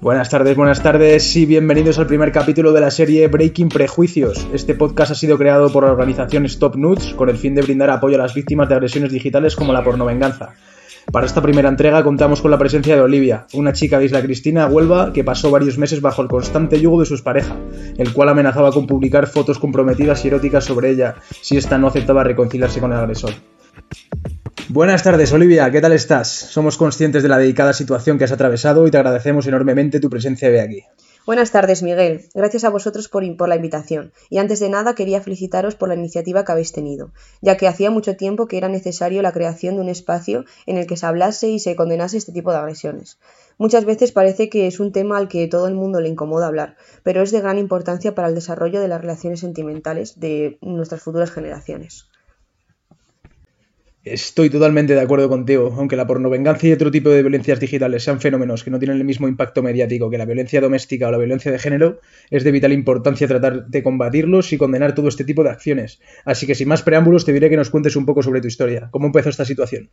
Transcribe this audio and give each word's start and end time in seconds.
Buenas 0.00 0.30
tardes, 0.30 0.56
buenas 0.56 0.80
tardes 0.80 1.34
y 1.34 1.44
bienvenidos 1.44 1.98
al 1.98 2.06
primer 2.06 2.30
capítulo 2.30 2.72
de 2.72 2.80
la 2.80 2.92
serie 2.92 3.26
Breaking 3.26 3.68
Prejuicios. 3.68 4.46
Este 4.54 4.76
podcast 4.76 5.10
ha 5.10 5.14
sido 5.16 5.36
creado 5.36 5.72
por 5.72 5.82
la 5.82 5.90
organización 5.90 6.44
Stop 6.46 6.76
Nudes 6.76 7.14
con 7.14 7.28
el 7.28 7.36
fin 7.36 7.56
de 7.56 7.62
brindar 7.62 7.90
apoyo 7.90 8.14
a 8.14 8.18
las 8.18 8.32
víctimas 8.32 8.68
de 8.68 8.76
agresiones 8.76 9.10
digitales 9.10 9.56
como 9.56 9.72
la 9.72 9.82
pornovenganza. 9.82 10.50
Para 11.10 11.26
esta 11.26 11.42
primera 11.42 11.68
entrega 11.68 12.04
contamos 12.04 12.40
con 12.40 12.52
la 12.52 12.58
presencia 12.58 12.94
de 12.94 13.00
Olivia, 13.00 13.46
una 13.54 13.72
chica 13.72 13.98
de 13.98 14.04
Isla 14.04 14.22
Cristina, 14.22 14.68
Huelva, 14.68 15.12
que 15.12 15.24
pasó 15.24 15.50
varios 15.50 15.78
meses 15.78 16.00
bajo 16.00 16.22
el 16.22 16.28
constante 16.28 16.80
yugo 16.80 17.00
de 17.00 17.06
sus 17.06 17.22
pareja, 17.22 17.56
el 17.96 18.12
cual 18.12 18.28
amenazaba 18.28 18.70
con 18.70 18.86
publicar 18.86 19.26
fotos 19.26 19.58
comprometidas 19.58 20.24
y 20.24 20.28
eróticas 20.28 20.64
sobre 20.64 20.90
ella 20.90 21.16
si 21.28 21.56
ésta 21.56 21.76
no 21.76 21.88
aceptaba 21.88 22.22
reconciliarse 22.22 22.78
con 22.78 22.92
el 22.92 22.98
agresor. 22.98 23.32
Buenas 24.70 25.02
tardes, 25.02 25.32
Olivia, 25.32 25.70
¿qué 25.70 25.80
tal 25.80 25.94
estás? 25.94 26.28
Somos 26.28 26.76
conscientes 26.76 27.22
de 27.22 27.30
la 27.30 27.38
dedicada 27.38 27.72
situación 27.72 28.18
que 28.18 28.24
has 28.24 28.32
atravesado 28.32 28.86
y 28.86 28.90
te 28.90 28.98
agradecemos 28.98 29.46
enormemente 29.46 29.98
tu 29.98 30.10
presencia 30.10 30.50
de 30.50 30.60
aquí. 30.60 30.84
Buenas 31.24 31.52
tardes, 31.52 31.82
Miguel. 31.82 32.26
Gracias 32.34 32.64
a 32.64 32.68
vosotros 32.68 33.08
por, 33.08 33.24
por, 33.38 33.48
la 33.48 33.56
invitación. 33.56 34.12
Y 34.28 34.36
antes 34.36 34.60
de 34.60 34.68
nada 34.68 34.94
quería 34.94 35.22
felicitaros 35.22 35.74
por 35.74 35.88
la 35.88 35.94
iniciativa 35.94 36.44
que 36.44 36.52
habéis 36.52 36.72
tenido, 36.72 37.12
ya 37.40 37.56
que 37.56 37.66
hacía 37.66 37.90
mucho 37.90 38.16
tiempo 38.16 38.46
que 38.46 38.58
era 38.58 38.68
necesario 38.68 39.22
la 39.22 39.32
creación 39.32 39.76
de 39.76 39.80
un 39.80 39.88
espacio 39.88 40.44
en 40.66 40.76
el 40.76 40.86
que 40.86 40.98
se 40.98 41.06
hablase 41.06 41.48
y 41.48 41.60
se 41.60 41.74
condenase 41.74 42.18
este 42.18 42.32
tipo 42.32 42.52
de 42.52 42.58
agresiones. 42.58 43.18
Muchas 43.56 43.86
veces 43.86 44.12
parece 44.12 44.50
que 44.50 44.66
es 44.66 44.80
un 44.80 44.92
tema 44.92 45.16
al 45.16 45.28
que 45.28 45.48
todo 45.48 45.66
el 45.66 45.76
mundo 45.76 46.02
le 46.02 46.10
incomoda 46.10 46.46
hablar, 46.46 46.76
pero 47.02 47.22
es 47.22 47.30
de 47.30 47.40
gran 47.40 47.56
importancia 47.56 48.14
para 48.14 48.28
el 48.28 48.34
desarrollo 48.34 48.82
de 48.82 48.88
las 48.88 49.00
relaciones 49.00 49.40
sentimentales 49.40 50.20
de 50.20 50.58
nuestras 50.60 51.00
futuras 51.00 51.30
generaciones. 51.30 52.06
Estoy 54.04 54.48
totalmente 54.48 54.94
de 54.94 55.00
acuerdo 55.00 55.28
contigo, 55.28 55.74
aunque 55.76 55.96
la 55.96 56.06
pornovenganza 56.06 56.66
y 56.68 56.72
otro 56.72 56.90
tipo 56.90 57.10
de 57.10 57.20
violencias 57.22 57.58
digitales 57.58 58.04
sean 58.04 58.20
fenómenos 58.20 58.62
que 58.62 58.70
no 58.70 58.78
tienen 58.78 58.96
el 58.96 59.04
mismo 59.04 59.26
impacto 59.26 59.60
mediático 59.62 60.08
que 60.08 60.18
la 60.18 60.24
violencia 60.24 60.60
doméstica 60.60 61.08
o 61.08 61.10
la 61.10 61.18
violencia 61.18 61.50
de 61.50 61.58
género, 61.58 62.00
es 62.30 62.44
de 62.44 62.52
vital 62.52 62.72
importancia 62.72 63.26
tratar 63.26 63.66
de 63.66 63.82
combatirlos 63.82 64.52
y 64.52 64.58
condenar 64.58 64.94
todo 64.94 65.08
este 65.08 65.24
tipo 65.24 65.42
de 65.42 65.50
acciones. 65.50 66.00
Así 66.24 66.46
que 66.46 66.54
sin 66.54 66.68
más 66.68 66.82
preámbulos 66.82 67.24
te 67.24 67.32
diré 67.32 67.50
que 67.50 67.56
nos 67.56 67.70
cuentes 67.70 67.96
un 67.96 68.06
poco 68.06 68.22
sobre 68.22 68.40
tu 68.40 68.46
historia. 68.46 68.88
¿Cómo 68.92 69.06
empezó 69.06 69.30
esta 69.30 69.44
situación? 69.44 69.90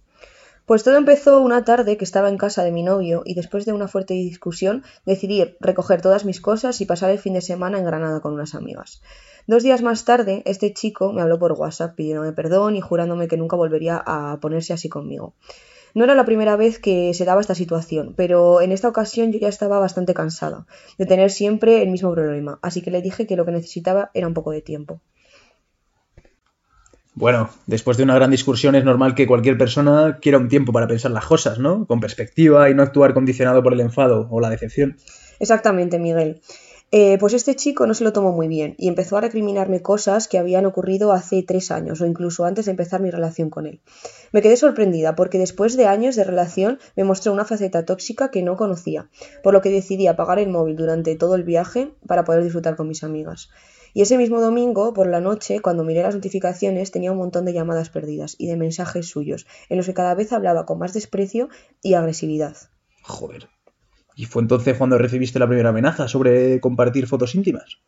Pues 0.66 0.84
todo 0.84 0.98
empezó 0.98 1.42
una 1.42 1.64
tarde 1.64 1.96
que 1.96 2.04
estaba 2.04 2.28
en 2.28 2.40
casa 2.40 2.64
de 2.64 2.72
mi 2.72 2.82
novio 2.82 3.22
y 3.24 3.36
después 3.36 3.66
de 3.66 3.74
una 3.74 3.88
fuerte 3.88 4.16
discusión 4.16 4.84
decidí 5.06 5.56
recoger 5.60 6.02
todas 6.02 6.26
mis 6.26 6.42
cosas 6.42 6.82
y 6.82 6.88
pasar 6.88 7.12
el 7.12 7.20
fin 7.20 7.36
de 7.36 7.42
semana 7.42 7.78
en 7.78 7.86
Granada 7.86 8.20
con 8.20 8.34
unas 8.34 8.56
amigas. 8.56 9.04
Dos 9.46 9.62
días 9.62 9.84
más 9.84 10.06
tarde, 10.06 10.42
este 10.46 10.74
chico 10.74 11.14
me 11.14 11.22
habló 11.22 11.38
por 11.38 11.52
WhatsApp 11.52 11.94
pidiéndome 11.94 12.32
perdón 12.32 12.76
y 12.76 12.82
jurándome 12.82 13.28
que 13.28 13.38
nunca 13.38 13.56
volvería 13.56 14.02
a 14.04 14.40
ponerse 14.42 14.74
así 14.74 14.90
conmigo. 14.90 15.36
No 15.94 16.04
era 16.04 16.16
la 16.16 16.26
primera 16.26 16.56
vez 16.56 16.80
que 16.80 17.14
se 17.14 17.26
daba 17.26 17.42
esta 17.42 17.54
situación, 17.54 18.16
pero 18.18 18.60
en 18.60 18.72
esta 18.72 18.88
ocasión 18.88 19.32
yo 19.32 19.38
ya 19.38 19.50
estaba 19.50 19.78
bastante 19.78 20.16
cansada 20.16 20.66
de 20.98 21.06
tener 21.06 21.30
siempre 21.30 21.84
el 21.84 21.92
mismo 21.92 22.12
problema, 22.12 22.58
así 22.64 22.82
que 22.82 22.90
le 22.90 23.04
dije 23.04 23.28
que 23.28 23.36
lo 23.36 23.46
que 23.46 23.52
necesitaba 23.52 24.10
era 24.16 24.26
un 24.26 24.34
poco 24.34 24.50
de 24.50 24.64
tiempo. 24.64 25.00
Bueno, 27.16 27.50
después 27.66 27.96
de 27.96 28.04
una 28.04 28.16
gran 28.16 28.30
discusión 28.30 28.76
es 28.76 28.84
normal 28.84 29.16
que 29.16 29.26
cualquier 29.26 29.58
persona 29.58 30.20
quiera 30.22 30.38
un 30.38 30.50
tiempo 30.50 30.74
para 30.74 30.86
pensar 30.88 31.12
las 31.12 31.26
cosas, 31.26 31.60
¿no? 31.60 31.88
Con 31.88 32.02
perspectiva 32.02 32.70
y 32.70 32.74
no 32.76 32.84
actuar 32.84 33.14
condicionado 33.14 33.64
por 33.64 33.72
el 33.72 33.80
enfado 33.80 34.28
o 34.30 34.42
la 34.42 34.50
decepción. 34.50 34.98
Exactamente, 35.40 35.98
Miguel. 35.98 36.42
Eh, 36.92 37.18
pues 37.18 37.34
este 37.34 37.56
chico 37.56 37.88
no 37.88 37.94
se 37.94 38.04
lo 38.04 38.14
tomó 38.14 38.32
muy 38.34 38.48
bien 38.48 38.76
y 38.78 38.90
empezó 38.90 39.18
a 39.18 39.22
recriminarme 39.22 39.82
cosas 39.82 40.28
que 40.28 40.38
habían 40.38 40.66
ocurrido 40.66 41.14
hace 41.14 41.42
tres 41.42 41.72
años 41.72 42.00
o 42.00 42.06
incluso 42.06 42.46
antes 42.46 42.66
de 42.66 42.72
empezar 42.72 43.02
mi 43.02 43.12
relación 43.12 43.50
con 43.50 43.66
él. 43.66 43.80
Me 44.34 44.42
quedé 44.42 44.56
sorprendida 44.58 45.16
porque 45.16 45.40
después 45.40 45.78
de 45.78 45.88
años 45.88 46.16
de 46.16 46.26
relación 46.26 46.80
me 46.96 47.06
mostró 47.06 47.32
una 47.34 47.46
faceta 47.46 47.86
tóxica 47.86 48.30
que 48.30 48.44
no 48.44 48.56
conocía, 48.56 49.10
por 49.42 49.54
lo 49.54 49.62
que 49.62 49.72
decidí 49.72 50.08
apagar 50.08 50.38
el 50.38 50.50
móvil 50.50 50.76
durante 50.76 51.16
todo 51.16 51.36
el 51.36 51.44
viaje 51.44 51.92
para 52.08 52.24
poder 52.24 52.44
disfrutar 52.44 52.76
con 52.76 52.88
mis 52.88 53.04
amigas. 53.04 53.50
Y 53.96 54.02
ese 54.02 54.18
mismo 54.18 54.42
domingo, 54.42 54.94
por 54.94 55.08
la 55.08 55.22
noche, 55.22 55.62
cuando 55.62 55.86
miré 55.86 56.04
las 56.04 56.16
notificaciones, 56.16 56.92
tenía 56.92 57.14
un 57.14 57.18
montón 57.18 57.46
de 57.46 57.54
llamadas 57.54 57.90
perdidas 57.90 58.36
y 58.38 58.48
de 58.48 58.58
mensajes 58.58 59.08
suyos, 59.08 59.48
en 59.70 59.78
los 59.78 59.86
que 59.86 59.94
cada 59.94 60.14
vez 60.16 60.34
hablaba 60.34 60.66
con 60.66 60.80
más 60.80 60.94
desprecio 60.94 61.48
y 61.82 61.94
agresividad. 61.94 62.58
Joder. 63.04 63.48
¿Y 64.18 64.26
fue 64.26 64.42
entonces 64.42 64.78
cuando 64.78 64.98
recibiste 64.98 65.40
la 65.40 65.48
primera 65.48 65.70
amenaza 65.70 66.10
sobre 66.10 66.60
compartir 66.60 67.08
fotos 67.08 67.36
íntimas? 67.36 67.80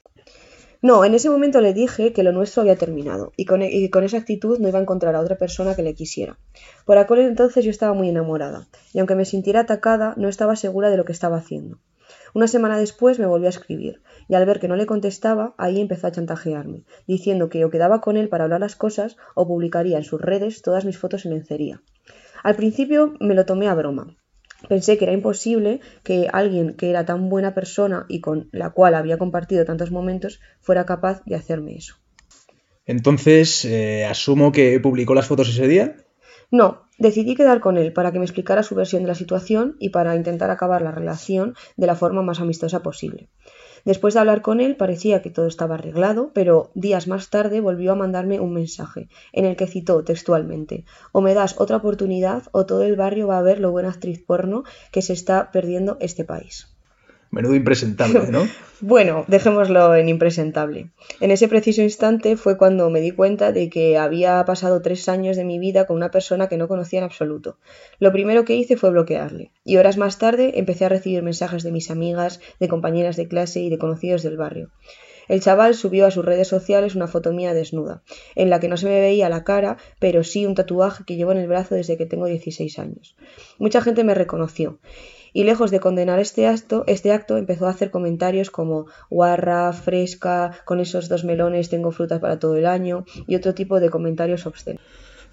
No, 0.82 1.04
en 1.04 1.14
ese 1.14 1.30
momento 1.30 1.60
le 1.60 1.74
dije 1.74 2.14
que 2.14 2.24
lo 2.24 2.32
nuestro 2.32 2.62
había 2.62 2.78
terminado 2.78 3.34
y 3.36 3.44
con, 3.44 3.62
y 3.62 3.90
con, 3.90 4.06
esa 4.06 4.16
actitud 4.16 4.60
no 4.60 4.70
iba 4.70 4.80
a 4.80 4.84
encontrar 4.84 5.14
a 5.14 5.20
otra 5.20 5.36
persona 5.36 5.76
que 5.76 5.84
le 5.84 5.94
quisiera. 5.94 6.40
Por 6.86 6.98
aquel 7.00 7.20
entonces 7.20 7.66
yo 7.66 7.72
estaba 7.72 7.94
muy 7.94 8.08
enamorada 8.08 8.70
y 8.94 9.00
aunque 9.00 9.16
me 9.16 9.26
sintiera 9.26 9.60
atacada 9.60 10.14
no 10.16 10.30
estaba 10.30 10.56
segura 10.56 10.90
de 10.90 10.96
lo 10.96 11.04
que 11.04 11.12
estaba 11.12 11.36
haciendo. 11.36 11.80
Una 12.34 12.48
semana 12.48 12.78
después 12.78 13.20
me 13.20 13.26
volvió 13.26 13.48
a 13.48 13.50
escribir 13.50 14.02
y 14.28 14.36
al 14.36 14.46
ver 14.46 14.60
que 14.60 14.68
no 14.68 14.76
le 14.76 14.86
contestaba 14.86 15.56
ahí 15.58 15.80
empezó 15.80 16.08
a 16.08 16.12
chantajearme, 16.12 16.84
diciendo 17.08 17.50
que 17.50 17.66
o 17.66 17.70
quedaba 17.70 18.02
con 18.02 18.18
él 18.18 18.30
para 18.30 18.46
hablar 18.46 18.62
las 18.62 18.76
cosas 18.76 19.18
o 19.36 19.48
publicaría 19.48 19.98
en 19.98 20.04
sus 20.04 20.22
redes 20.22 20.62
todas 20.62 20.86
mis 20.86 20.98
fotos 20.98 21.26
en 21.26 21.34
lencería. 21.34 21.82
Al 22.44 22.56
principio 22.56 23.14
me 23.20 23.36
lo 23.36 23.46
tomé 23.46 23.68
a 23.68 23.74
broma, 23.74 24.16
Pensé 24.68 24.98
que 24.98 25.06
era 25.06 25.14
imposible 25.14 25.82
que 26.04 26.28
alguien 26.32 26.74
que 26.74 26.90
era 26.90 27.06
tan 27.06 27.30
buena 27.30 27.54
persona 27.54 28.06
y 28.10 28.22
con 28.22 28.50
la 28.52 28.72
cual 28.72 28.96
había 28.96 29.18
compartido 29.18 29.66
tantos 29.66 29.92
momentos 29.92 30.40
fuera 30.62 30.86
capaz 30.86 31.24
de 31.26 31.36
hacerme 31.36 31.76
eso. 31.76 31.96
Entonces, 32.86 33.66
eh, 33.66 34.06
asumo 34.06 34.52
que 34.52 34.80
publicó 34.80 35.14
las 35.14 35.28
fotos 35.28 35.50
ese 35.50 35.68
día. 35.68 35.96
No, 36.50 36.87
decidí 36.98 37.36
quedar 37.36 37.60
con 37.60 37.78
él 37.78 37.94
para 37.94 38.12
que 38.12 38.20
me 38.20 38.26
explicara 38.26 38.64
su 38.64 38.76
versión 38.76 39.04
de 39.04 39.10
la 39.10 39.16
situación 39.16 39.76
y 39.80 39.90
para 39.90 40.16
intentar 40.16 40.50
acabar 40.50 40.82
la 40.82 40.92
relación 40.92 41.56
de 41.76 41.88
la 41.88 41.96
forma 41.96 42.22
más 42.22 42.40
amistosa 42.40 42.82
posible. 42.82 43.30
Después 43.86 44.14
de 44.14 44.20
hablar 44.20 44.42
con 44.42 44.60
él 44.60 44.76
parecía 44.76 45.22
que 45.22 45.30
todo 45.30 45.48
estaba 45.48 45.76
arreglado, 45.76 46.32
pero 46.34 46.72
días 46.74 47.08
más 47.08 47.30
tarde 47.30 47.62
volvió 47.62 47.94
a 47.94 47.96
mandarme 47.96 48.40
un 48.40 48.54
mensaje, 48.54 49.08
en 49.32 49.46
el 49.46 49.56
que 49.56 49.68
citó 49.68 50.04
textualmente 50.04 50.86
o 51.12 51.22
me 51.22 51.34
das 51.34 51.56
otra 51.58 51.78
oportunidad 51.78 52.44
o 52.52 52.66
todo 52.66 52.84
el 52.84 52.96
barrio 52.96 53.28
va 53.28 53.38
a 53.38 53.44
ver 53.44 53.60
lo 53.60 53.72
buena 53.72 53.90
actriz 53.90 54.22
porno 54.22 54.64
que 54.92 55.02
se 55.02 55.14
está 55.14 55.52
perdiendo 55.52 55.98
este 56.02 56.26
país. 56.26 56.77
Menudo 57.32 57.56
impresentable, 57.56 58.32
¿no? 58.32 58.48
bueno, 58.82 59.26
dejémoslo 59.28 59.96
en 59.96 60.10
impresentable. 60.10 60.90
En 61.20 61.32
ese 61.32 61.48
preciso 61.48 61.82
instante 61.82 62.38
fue 62.38 62.58
cuando 62.58 62.90
me 62.90 63.02
di 63.02 63.12
cuenta 63.12 63.52
de 63.52 63.70
que 63.70 63.98
había 63.98 64.44
pasado 64.46 64.82
tres 64.82 65.10
años 65.10 65.36
de 65.36 65.44
mi 65.44 65.60
vida 65.60 65.86
con 65.86 65.98
una 65.98 66.12
persona 66.12 66.48
que 66.48 66.58
no 66.58 66.68
conocía 66.68 67.00
en 67.00 67.06
absoluto. 67.06 67.58
Lo 68.00 68.12
primero 68.12 68.46
que 68.46 68.56
hice 68.56 68.78
fue 68.78 68.92
bloquearle, 68.92 69.52
y 69.64 69.78
horas 69.78 69.98
más 69.98 70.18
tarde 70.18 70.60
empecé 70.60 70.86
a 70.86 70.90
recibir 70.90 71.24
mensajes 71.24 71.64
de 71.64 71.72
mis 71.72 71.92
amigas, 71.92 72.40
de 72.60 72.68
compañeras 72.68 73.16
de 73.16 73.28
clase 73.28 73.60
y 73.60 73.70
de 73.70 73.78
conocidos 73.78 74.24
del 74.24 74.38
barrio. 74.38 74.70
El 75.28 75.42
chaval 75.42 75.76
subió 75.76 76.06
a 76.06 76.12
sus 76.12 76.26
redes 76.26 76.48
sociales 76.48 76.96
una 76.96 77.08
foto 77.08 77.34
mía 77.34 77.54
desnuda, 77.54 78.02
en 78.36 78.50
la 78.50 78.60
que 78.60 78.68
no 78.68 78.78
se 78.78 78.88
me 78.88 79.00
veía 79.00 79.30
la 79.30 79.44
cara, 79.44 79.78
pero 80.00 80.24
sí 80.24 80.46
un 80.46 80.56
tatuaje 80.56 81.04
que 81.06 81.16
llevo 81.16 81.32
en 81.32 81.40
el 81.40 81.48
brazo 81.48 81.76
desde 81.76 81.98
que 81.98 82.06
tengo 82.06 82.26
16 82.26 82.80
años. 82.80 83.16
Mucha 83.58 83.82
gente 83.82 84.04
me 84.04 84.14
reconoció 84.14 84.80
y 85.34 85.44
lejos 85.44 85.70
de 85.70 85.80
condenar 85.80 86.20
este 86.20 86.48
acto, 86.48 86.84
este 86.88 87.12
acto 87.12 87.38
empezó 87.38 87.68
a 87.68 87.70
hacer 87.70 87.92
comentarios 87.92 88.50
como 88.50 88.88
guarra, 89.10 89.72
fresca, 89.72 90.64
con 90.66 90.80
esos 90.80 91.10
dos 91.10 91.24
melones 91.24 91.70
tengo 91.70 91.92
frutas 91.92 92.20
para 92.20 92.40
todo 92.40 92.56
el 92.56 92.66
año 92.66 93.06
y 93.28 93.36
otro 93.36 93.54
tipo 93.54 93.80
de 93.80 93.92
comentarios 93.92 94.48
obscenos. 94.48 94.82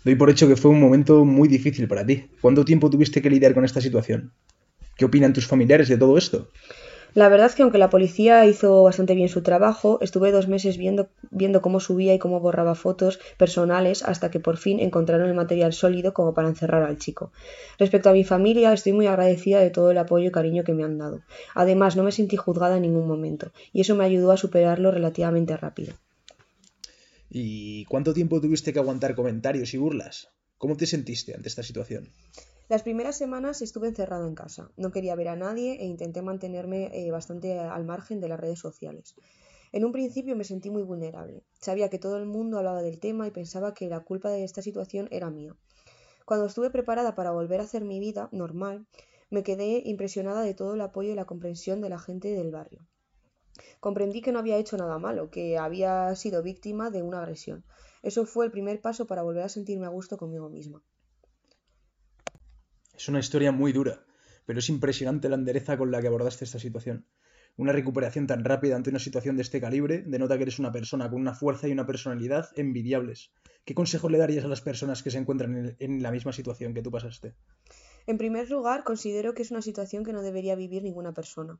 Doy 0.04 0.14
por 0.16 0.28
hecho 0.28 0.46
que 0.46 0.56
fue 0.56 0.70
un 0.70 0.80
momento 0.80 1.24
muy 1.24 1.48
difícil 1.48 1.88
para 1.88 2.04
ti. 2.04 2.26
¿Cuánto 2.42 2.66
tiempo 2.66 2.90
tuviste 2.90 3.22
que 3.22 3.30
lidiar 3.30 3.54
con 3.54 3.64
esta 3.64 3.80
situación? 3.80 4.32
¿Qué 4.98 5.06
opinan 5.06 5.32
tus 5.32 5.46
familiares 5.46 5.88
de 5.88 5.96
todo 5.96 6.18
esto? 6.18 6.48
La 7.14 7.28
verdad 7.28 7.46
es 7.46 7.54
que 7.54 7.62
aunque 7.62 7.78
la 7.78 7.90
policía 7.90 8.44
hizo 8.44 8.82
bastante 8.82 9.14
bien 9.14 9.28
su 9.28 9.42
trabajo, 9.42 9.98
estuve 10.00 10.32
dos 10.32 10.48
meses 10.48 10.76
viendo, 10.76 11.08
viendo 11.30 11.62
cómo 11.62 11.78
subía 11.78 12.12
y 12.12 12.18
cómo 12.18 12.40
borraba 12.40 12.74
fotos 12.74 13.20
personales 13.38 14.02
hasta 14.02 14.32
que 14.32 14.40
por 14.40 14.56
fin 14.56 14.80
encontraron 14.80 15.28
el 15.28 15.34
material 15.36 15.72
sólido 15.72 16.12
como 16.12 16.34
para 16.34 16.48
encerrar 16.48 16.82
al 16.82 16.98
chico. 16.98 17.30
Respecto 17.78 18.10
a 18.10 18.12
mi 18.12 18.24
familia, 18.24 18.72
estoy 18.72 18.94
muy 18.94 19.06
agradecida 19.06 19.60
de 19.60 19.70
todo 19.70 19.92
el 19.92 19.98
apoyo 19.98 20.26
y 20.26 20.32
cariño 20.32 20.64
que 20.64 20.74
me 20.74 20.82
han 20.82 20.98
dado. 20.98 21.20
Además, 21.54 21.94
no 21.94 22.02
me 22.02 22.10
sentí 22.10 22.36
juzgada 22.36 22.76
en 22.76 22.82
ningún 22.82 23.06
momento, 23.06 23.52
y 23.72 23.82
eso 23.82 23.94
me 23.94 24.04
ayudó 24.04 24.32
a 24.32 24.36
superarlo 24.36 24.90
relativamente 24.90 25.56
rápido. 25.56 25.94
¿Y 27.30 27.84
cuánto 27.84 28.12
tiempo 28.12 28.40
tuviste 28.40 28.72
que 28.72 28.80
aguantar 28.80 29.14
comentarios 29.14 29.72
y 29.72 29.78
burlas? 29.78 30.30
¿Cómo 30.58 30.76
te 30.76 30.86
sentiste 30.86 31.34
ante 31.34 31.48
esta 31.48 31.62
situación? 31.62 32.08
Las 32.66 32.82
primeras 32.82 33.18
semanas 33.18 33.60
estuve 33.60 33.88
encerrado 33.88 34.26
en 34.26 34.34
casa, 34.34 34.70
no 34.78 34.90
quería 34.90 35.14
ver 35.14 35.28
a 35.28 35.36
nadie 35.36 35.74
e 35.82 35.84
intenté 35.84 36.22
mantenerme 36.22 36.90
eh, 36.94 37.10
bastante 37.10 37.58
al 37.58 37.84
margen 37.84 38.20
de 38.20 38.28
las 38.28 38.40
redes 38.40 38.58
sociales. 38.58 39.14
En 39.70 39.84
un 39.84 39.92
principio 39.92 40.34
me 40.34 40.44
sentí 40.44 40.70
muy 40.70 40.82
vulnerable. 40.82 41.42
Sabía 41.60 41.90
que 41.90 41.98
todo 41.98 42.16
el 42.16 42.24
mundo 42.24 42.56
hablaba 42.56 42.80
del 42.80 43.00
tema 43.00 43.26
y 43.26 43.30
pensaba 43.32 43.74
que 43.74 43.90
la 43.90 44.00
culpa 44.00 44.30
de 44.30 44.44
esta 44.44 44.62
situación 44.62 45.08
era 45.10 45.28
mía. 45.28 45.54
Cuando 46.24 46.46
estuve 46.46 46.70
preparada 46.70 47.14
para 47.14 47.32
volver 47.32 47.60
a 47.60 47.64
hacer 47.64 47.84
mi 47.84 48.00
vida 48.00 48.30
normal, 48.32 48.86
me 49.28 49.42
quedé 49.42 49.82
impresionada 49.84 50.40
de 50.40 50.54
todo 50.54 50.72
el 50.72 50.80
apoyo 50.80 51.12
y 51.12 51.16
la 51.16 51.26
comprensión 51.26 51.82
de 51.82 51.90
la 51.90 51.98
gente 51.98 52.28
del 52.28 52.50
barrio. 52.50 52.86
Comprendí 53.78 54.22
que 54.22 54.32
no 54.32 54.38
había 54.38 54.56
hecho 54.56 54.78
nada 54.78 54.98
malo, 54.98 55.28
que 55.28 55.58
había 55.58 56.16
sido 56.16 56.42
víctima 56.42 56.88
de 56.88 57.02
una 57.02 57.18
agresión. 57.18 57.62
Eso 58.02 58.24
fue 58.24 58.46
el 58.46 58.52
primer 58.52 58.80
paso 58.80 59.06
para 59.06 59.22
volver 59.22 59.42
a 59.42 59.50
sentirme 59.50 59.84
a 59.84 59.90
gusto 59.90 60.16
conmigo 60.16 60.48
misma. 60.48 60.82
Es 62.96 63.08
una 63.08 63.18
historia 63.18 63.50
muy 63.50 63.72
dura, 63.72 64.04
pero 64.46 64.60
es 64.60 64.68
impresionante 64.68 65.28
la 65.28 65.34
endereza 65.34 65.76
con 65.76 65.90
la 65.90 66.00
que 66.00 66.06
abordaste 66.06 66.44
esta 66.44 66.58
situación. 66.58 67.06
Una 67.56 67.72
recuperación 67.72 68.26
tan 68.26 68.44
rápida 68.44 68.76
ante 68.76 68.90
una 68.90 68.98
situación 68.98 69.36
de 69.36 69.42
este 69.42 69.60
calibre 69.60 70.02
denota 70.06 70.36
que 70.36 70.42
eres 70.42 70.58
una 70.58 70.72
persona 70.72 71.10
con 71.10 71.20
una 71.20 71.34
fuerza 71.34 71.68
y 71.68 71.72
una 71.72 71.86
personalidad 71.86 72.50
envidiables. 72.56 73.32
¿Qué 73.64 73.74
consejo 73.74 74.08
le 74.08 74.18
darías 74.18 74.44
a 74.44 74.48
las 74.48 74.60
personas 74.60 75.02
que 75.02 75.10
se 75.10 75.18
encuentran 75.18 75.56
en, 75.56 75.76
en 75.78 76.02
la 76.02 76.10
misma 76.10 76.32
situación 76.32 76.74
que 76.74 76.82
tú 76.82 76.90
pasaste? 76.90 77.34
En 78.06 78.18
primer 78.18 78.50
lugar, 78.50 78.84
considero 78.84 79.34
que 79.34 79.42
es 79.42 79.50
una 79.50 79.62
situación 79.62 80.04
que 80.04 80.12
no 80.12 80.22
debería 80.22 80.56
vivir 80.56 80.82
ninguna 80.82 81.12
persona. 81.12 81.58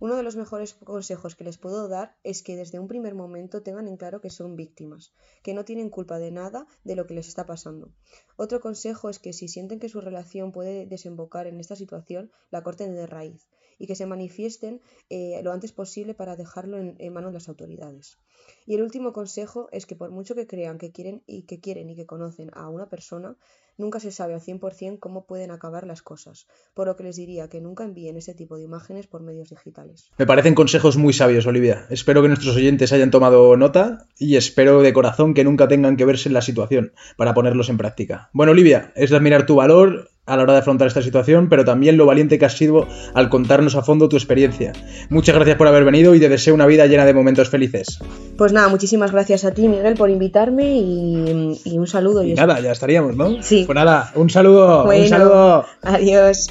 Uno 0.00 0.16
de 0.16 0.22
los 0.22 0.34
mejores 0.34 0.72
consejos 0.72 1.36
que 1.36 1.44
les 1.44 1.58
puedo 1.58 1.86
dar 1.86 2.16
es 2.24 2.42
que 2.42 2.56
desde 2.56 2.78
un 2.78 2.88
primer 2.88 3.14
momento 3.14 3.62
tengan 3.62 3.86
en 3.86 3.98
claro 3.98 4.22
que 4.22 4.30
son 4.30 4.56
víctimas, 4.56 5.12
que 5.42 5.52
no 5.52 5.66
tienen 5.66 5.90
culpa 5.90 6.18
de 6.18 6.30
nada 6.30 6.66
de 6.84 6.96
lo 6.96 7.06
que 7.06 7.12
les 7.12 7.28
está 7.28 7.44
pasando. 7.44 7.92
Otro 8.36 8.60
consejo 8.60 9.10
es 9.10 9.18
que 9.18 9.34
si 9.34 9.46
sienten 9.46 9.78
que 9.78 9.90
su 9.90 10.00
relación 10.00 10.52
puede 10.52 10.86
desembocar 10.86 11.46
en 11.46 11.60
esta 11.60 11.76
situación, 11.76 12.32
la 12.50 12.62
corten 12.62 12.94
de 12.94 13.06
raíz 13.06 13.50
y 13.78 13.86
que 13.86 13.94
se 13.94 14.06
manifiesten 14.06 14.80
eh, 15.10 15.38
lo 15.42 15.52
antes 15.52 15.72
posible 15.72 16.14
para 16.14 16.34
dejarlo 16.34 16.78
en, 16.78 16.96
en, 16.98 17.12
manos 17.12 17.32
de 17.32 17.34
las 17.34 17.50
autoridades. 17.50 18.18
Y 18.64 18.76
el 18.76 18.82
último 18.82 19.12
consejo 19.12 19.68
es 19.70 19.84
que 19.84 19.96
por 19.96 20.10
mucho 20.10 20.34
que 20.34 20.46
crean 20.46 20.78
que 20.78 20.92
quieren 20.92 21.22
y 21.26 21.42
que 21.42 21.60
quieren 21.60 21.90
y 21.90 21.94
que 21.94 22.06
conocen 22.06 22.50
a 22.54 22.70
una 22.70 22.88
persona, 22.88 23.36
nunca 23.80 23.98
se 23.98 24.12
sabe 24.12 24.34
al 24.34 24.40
100% 24.40 24.98
cómo 25.00 25.26
pueden 25.26 25.50
acabar 25.50 25.86
las 25.86 26.02
cosas, 26.02 26.46
por 26.74 26.86
lo 26.86 26.96
que 26.96 27.04
les 27.04 27.16
diría 27.16 27.48
que 27.48 27.60
nunca 27.60 27.84
envíen 27.84 28.16
ese 28.16 28.34
tipo 28.34 28.56
de 28.56 28.64
imágenes 28.64 29.06
por 29.06 29.22
medios 29.22 29.50
digitales. 29.50 30.10
Me 30.18 30.26
parecen 30.26 30.54
consejos 30.54 30.96
muy 30.96 31.12
sabios, 31.12 31.46
Olivia. 31.46 31.86
Espero 31.90 32.22
que 32.22 32.28
nuestros 32.28 32.54
oyentes 32.56 32.92
hayan 32.92 33.10
tomado 33.10 33.56
nota 33.56 34.06
y 34.18 34.36
espero 34.36 34.82
de 34.82 34.92
corazón 34.92 35.34
que 35.34 35.44
nunca 35.44 35.66
tengan 35.66 35.96
que 35.96 36.04
verse 36.04 36.28
en 36.28 36.34
la 36.34 36.42
situación 36.42 36.92
para 37.16 37.34
ponerlos 37.34 37.68
en 37.68 37.78
práctica. 37.78 38.30
Bueno, 38.32 38.52
Olivia, 38.52 38.92
es 38.94 39.10
de 39.10 39.16
admirar 39.16 39.46
tu 39.46 39.56
valor 39.56 40.10
a 40.26 40.36
la 40.36 40.44
hora 40.44 40.52
de 40.52 40.58
afrontar 40.60 40.86
esta 40.86 41.02
situación, 41.02 41.48
pero 41.48 41.64
también 41.64 41.96
lo 41.96 42.06
valiente 42.06 42.38
que 42.38 42.44
has 42.44 42.56
sido 42.56 42.86
al 43.14 43.28
contarnos 43.28 43.74
a 43.74 43.82
fondo 43.82 44.08
tu 44.08 44.16
experiencia. 44.16 44.72
Muchas 45.08 45.34
gracias 45.34 45.56
por 45.56 45.66
haber 45.66 45.84
venido 45.84 46.14
y 46.14 46.20
te 46.20 46.28
deseo 46.28 46.54
una 46.54 46.66
vida 46.66 46.86
llena 46.86 47.04
de 47.04 47.14
momentos 47.14 47.48
felices. 47.48 47.98
Pues 48.36 48.52
nada, 48.52 48.68
muchísimas 48.68 49.12
gracias 49.12 49.44
a 49.44 49.52
ti, 49.52 49.66
Miguel, 49.66 49.94
por 49.94 50.10
invitarme 50.10 50.76
y, 50.76 51.60
y 51.64 51.78
un 51.78 51.86
saludo. 51.86 52.22
Y 52.22 52.34
nada, 52.34 52.60
ya 52.60 52.72
estaríamos, 52.72 53.16
¿no? 53.16 53.42
Sí. 53.42 53.64
Pues 53.66 53.74
nada, 53.74 54.12
un 54.14 54.30
saludo. 54.30 54.84
Bueno, 54.84 55.02
un 55.02 55.08
saludo. 55.08 55.64
Adiós. 55.82 56.48